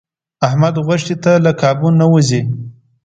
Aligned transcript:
احمد 0.47 0.75
غوښې 0.85 1.15
ته 1.23 1.31
له 1.45 1.51
کابو 1.61 1.87
نه 1.99 2.05
و 2.11 2.15
ځي. 2.29 2.41